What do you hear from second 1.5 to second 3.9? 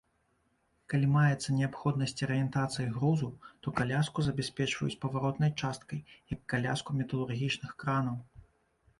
неабходнасць арыентацыі грузу, то